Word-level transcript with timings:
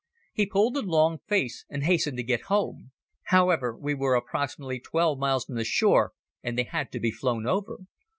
He 0.33 0.47
pulled 0.47 0.75
a 0.77 0.81
long 0.81 1.19
face 1.27 1.63
and 1.69 1.83
hastened 1.83 2.17
to 2.17 2.23
get 2.23 2.45
home. 2.49 2.89
However, 3.25 3.77
we 3.77 3.93
were 3.93 4.15
approximately 4.15 4.79
twelve 4.79 5.19
miles 5.19 5.45
from 5.45 5.53
the 5.53 5.63
shore 5.63 6.13
and 6.41 6.57
they 6.57 6.63
had 6.63 6.91
to 6.93 6.99
be 6.99 7.11
flown 7.11 7.45
over. 7.45 7.77